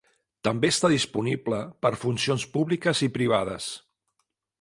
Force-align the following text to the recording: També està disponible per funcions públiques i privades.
També 0.47 0.69
està 0.73 0.89
disponible 0.93 1.59
per 1.85 1.91
funcions 2.05 2.47
públiques 2.55 3.03
i 3.09 3.11
privades. 3.19 3.69